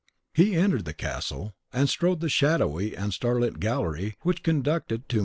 He 0.33 0.55
entered 0.55 0.85
the 0.85 0.95
castle, 0.95 1.53
and 1.71 1.87
strode 1.87 2.21
the 2.21 2.27
shadowy 2.27 2.95
and 2.97 3.13
starlit 3.13 3.59
gallery 3.59 4.15
which 4.23 4.41
conducted 4.41 4.87
to 4.87 4.93
Mejnour's 4.93 4.97
apartment. 4.97 5.13